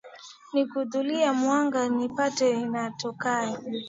Nikundulia 0.53 1.29
muwanga, 1.39 1.79
nipate 1.95 2.47
niyatakayo 2.69 3.57